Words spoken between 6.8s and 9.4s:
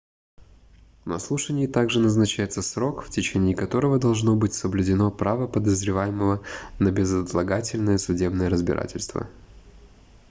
безотлагательное судебное разбирательство